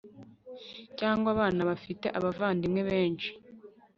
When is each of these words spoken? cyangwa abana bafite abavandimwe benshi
cyangwa 0.99 1.27
abana 1.35 1.61
bafite 1.69 2.07
abavandimwe 2.17 2.81
benshi 2.89 3.29